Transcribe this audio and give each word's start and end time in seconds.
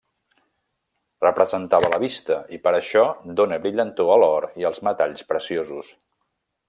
Representava 1.25 1.91
la 1.95 1.99
vista 2.03 2.37
i 2.57 2.59
per 2.63 2.73
això 2.79 3.03
dóna 3.41 3.59
brillantor 3.67 4.15
a 4.15 4.17
l'or 4.25 4.49
i 4.63 4.67
als 4.71 4.83
metalls 4.89 5.29
preciosos. 5.35 5.93